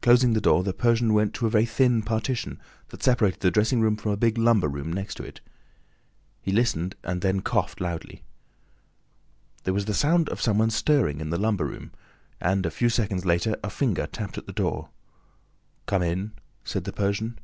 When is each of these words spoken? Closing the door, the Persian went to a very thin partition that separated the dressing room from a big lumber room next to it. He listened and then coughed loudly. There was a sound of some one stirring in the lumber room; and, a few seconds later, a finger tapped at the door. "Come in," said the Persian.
Closing 0.00 0.32
the 0.32 0.40
door, 0.40 0.64
the 0.64 0.72
Persian 0.72 1.12
went 1.12 1.34
to 1.34 1.46
a 1.46 1.50
very 1.50 1.66
thin 1.66 2.00
partition 2.00 2.58
that 2.88 3.02
separated 3.02 3.40
the 3.40 3.50
dressing 3.50 3.82
room 3.82 3.98
from 3.98 4.10
a 4.12 4.16
big 4.16 4.38
lumber 4.38 4.66
room 4.66 4.90
next 4.90 5.16
to 5.16 5.24
it. 5.24 5.42
He 6.40 6.52
listened 6.52 6.94
and 7.02 7.20
then 7.20 7.42
coughed 7.42 7.78
loudly. 7.78 8.22
There 9.64 9.74
was 9.74 9.86
a 9.86 9.92
sound 9.92 10.30
of 10.30 10.40
some 10.40 10.56
one 10.56 10.70
stirring 10.70 11.20
in 11.20 11.28
the 11.28 11.36
lumber 11.36 11.66
room; 11.66 11.92
and, 12.40 12.64
a 12.64 12.70
few 12.70 12.88
seconds 12.88 13.26
later, 13.26 13.54
a 13.62 13.68
finger 13.68 14.06
tapped 14.06 14.38
at 14.38 14.46
the 14.46 14.54
door. 14.54 14.88
"Come 15.84 16.02
in," 16.02 16.32
said 16.64 16.84
the 16.84 16.92
Persian. 16.94 17.38